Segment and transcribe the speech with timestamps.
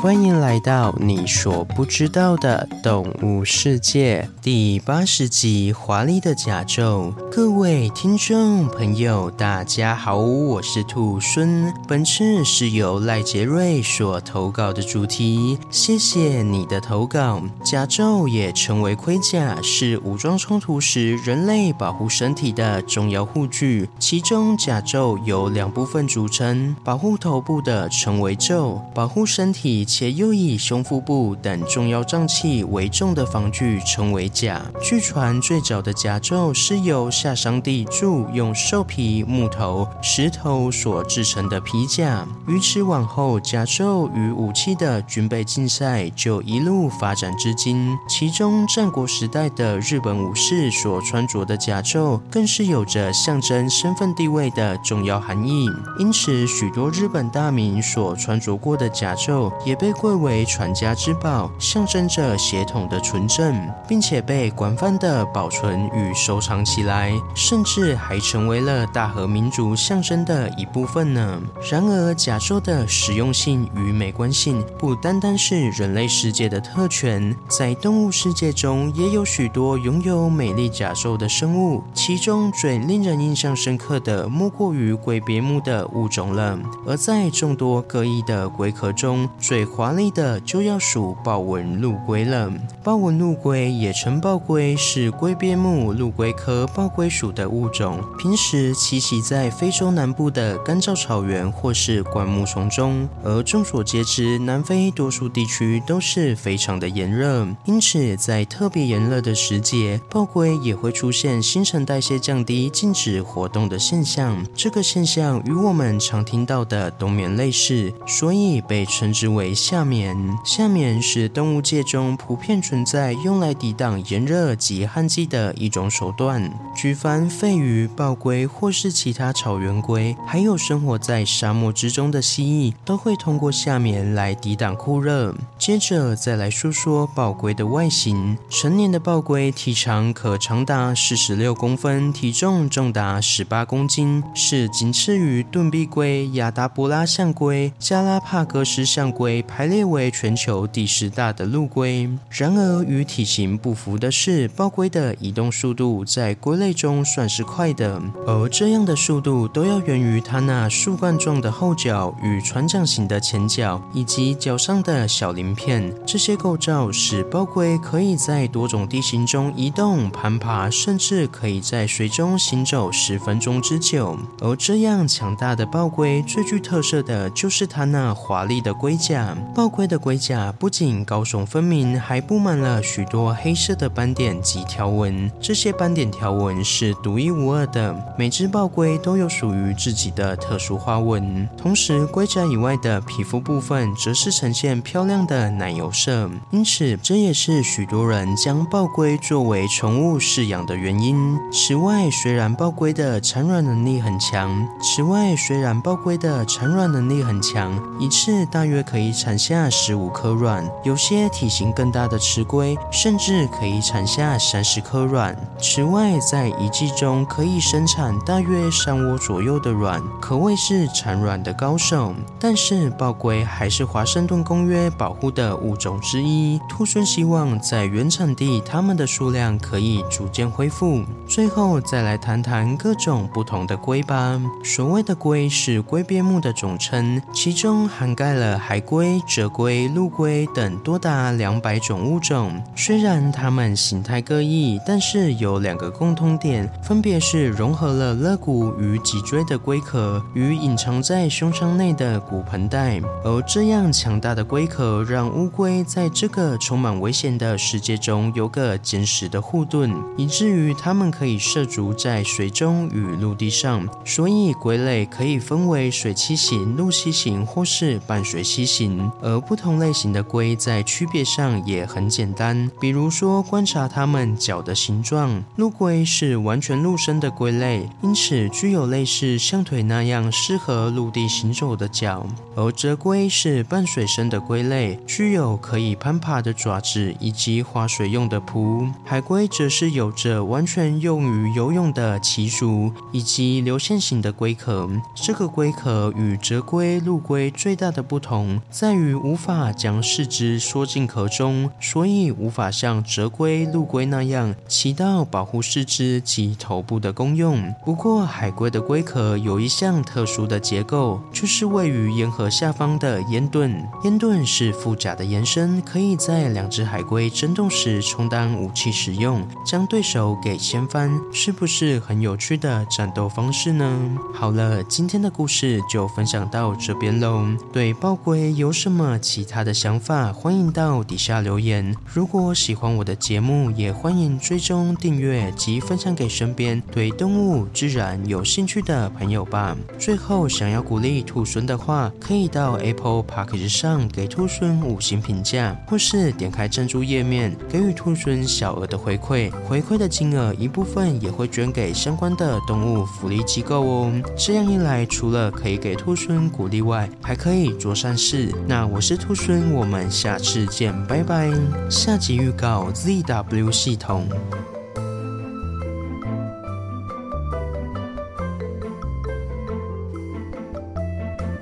[0.00, 7.12] 欢迎来到你所不知道的动物世界第八十集《华丽的甲胄》。
[7.32, 11.74] 各位听众朋友，大家好，我是兔孙。
[11.88, 17.42] 本次是由赖杰瑞所投稿的主题，谢谢你的投稿。
[17.64, 23.88] 甲胄也称为盔甲，是武装冲突时人类保护身体的重要护具。
[23.98, 29.87] 其中，甲胄由两部分组成，保护头部的称为胄，保护身体。
[29.88, 34.60] 且又以胸腹部等重要脏器为重的防具称为甲。
[34.82, 42.28] 据传，最早的甲胄是由夏商帝铸用兽皮、木头、石头所制成的皮甲。
[42.46, 47.96] 于此往后，甲胄与武器的军备竞赛就一路发展至今。
[48.06, 55.66] 其中，战国时代的日本武士所穿着的甲胄，更是有着象征身份地位的重要含义。
[55.98, 59.77] 因此，许多日本大名所穿着过的甲胄也。
[59.78, 63.54] 被贵为传家之宝，象征着血统的纯正，
[63.86, 71.40] 并且被广泛的保存与收藏起来，甚至还成为了大和民族象征的一部分呢。
[71.70, 86.58] 然而，甲胄的实用性与美观性不单单是人类世界的特权，在动物世界中也有许多拥有美丽甲胄的生物，其中最令人印象深刻的莫过于龟边目的物种了。
[86.86, 92.50] 而在众多各异的龟壳中，最华丽的就要数豹纹陆龟了。
[92.82, 98.02] 豹纹陆龟也称豹龟，是龟边目陆龟科豹龟属的物种。
[98.18, 103.08] 平时栖息在非洲南部的干燥草原或是灌木丛中。
[103.22, 114.44] 而众所皆知，南非多数地区都是非常的炎热，因此在特别炎热的时节，豹龟也会出现新陈代谢降低、静止活动的现象。
[114.54, 119.54] 这个现象与我们常听到的冬眠类似，所以被称之为。
[119.58, 126.50] 夏眠，夏眠是动物界中普遍存在，用来抵挡炎热及旱季的一种手段。
[126.76, 135.34] 举凡肺鱼、豹龟或是其他草原龟，还有生活在沙漠之中的蜥蜴，都会通过夏眠来抵挡酷热。
[135.58, 138.38] 接着再来说说豹龟的外形。
[138.48, 149.44] 成年的豹龟体长可长达四十六公分，体重重达十八公斤，是仅次于盾臂龟、亚达伯拉象龟、加拉帕戈斯象龟。
[149.48, 152.08] 排列为全球第十大的陆龟。
[152.28, 165.92] 然而，与体型不符的是，豹龟的移动速度在龟类中算是快的，而这样的速度都要源于它那树冠状的后脚与船桨形的前脚，以及脚上的小鳞片。
[166.06, 174.18] 这些构造使豹龟可以在多种地形中移动、攀爬，甚至可以在水中行走十分钟之久。
[174.40, 179.36] 而这样强大的豹龟，最具特色的就是它那华丽的龟甲。
[179.54, 185.30] 豹龟的龟甲不仅高耸分明，还布满了许多黑色的斑点及条纹。
[185.40, 191.48] 这些斑点条纹是独一无二的，每只豹龟都有属于自己的特殊花纹。
[191.56, 201.36] 同时，龟甲以外的皮肤部分则是呈现漂亮的奶油色，因此这也是许多人将豹龟作为宠物饲养的原因。
[201.50, 215.36] 此外，虽然豹龟的产卵能力很强，此外虽然豹龟的产卵能力很强，一次大约可以产产下十五颗卵，有些体型更大的雌龟甚至可以产下三十颗卵。
[215.60, 222.14] 此外，在一季中可以生产大约三窝左右的卵，可谓是产卵的高手。
[222.40, 226.58] 但是，豹龟还是华盛顿公约保护的物种之一。
[226.66, 231.02] 兔孙希望在原产地它们的数量可以逐渐恢复。
[231.26, 234.40] 最后，再来谈谈各种不同的龟吧。
[234.64, 239.07] 所谓的龟是龟边目的总称，其中涵盖了海龟。
[239.08, 253.00] 龟折龟、陆龟等多达两百种物种，虽然它们形态各异，但是有两个共通点，分别是融合了肋骨与脊椎的龟壳与隐藏在胸腔内的骨盆带。
[253.24, 263.88] 而这样强大的龟壳，让乌龟在这个充满危险的世界中有个坚实的护盾，以至于它们可以涉足在水中与陆地上。
[264.04, 268.97] 所以，龟类可以分为水栖型、陆栖型或是半水栖型。
[269.22, 275.42] 而不同类型的龟在区别上也很简单，比如说观察它们脚的形状。
[275.56, 288.92] 陆龟是完全陆生的龟类，因此具有类似象腿那样适合陆地行走的脚；而折龟是半水生的龟类，具有可以攀爬的爪子以及划水用的蹼。
[289.04, 294.88] 海龟则是有着完全用于游泳的鳍足以及流线型的龟壳。
[295.14, 298.87] 这个龟壳与折龟、陆龟最大的不同在。
[298.88, 307.70] 在于无法将四肢缩进壳中，所以无法像折龟、陆龟那样起到保护四肢及头部的功用。
[307.84, 313.86] 不过，海龟的龟壳有一项特殊的结构，就是位于咽颌下方的咽盾。
[314.04, 321.12] 咽盾是腹甲的延伸，可以在两只海龟争斗时充当武器使用，将对手给掀翻。
[321.30, 324.18] 是不是很有趣的战斗方式呢？
[324.34, 327.44] 好了，今天的故事就分享到这边喽。
[327.70, 330.32] 对爆龟有什么其他的想法？
[330.32, 331.96] 欢迎到底下留言。
[332.06, 339.76] 如果喜欢我的节目，也欢迎追踪订阅及分享给身边对动物、自然有兴趣的朋友吧。
[339.98, 349.50] 最后，想要鼓励兔猻的话，可以到 Apple Podcast 上给兔猻五星评价，或是点开赞助页面给予兔猻小额的回馈。
[349.66, 354.22] 回馈的金额一部分也会捐给相关的动物福利机构哦。
[354.36, 358.54] 这样一来，除了可以给兔猻鼓励外，还可以做善事。
[358.68, 361.50] 那我是兔孙，我们下次见，拜拜。
[361.88, 364.28] 下集预告：ZW 系统。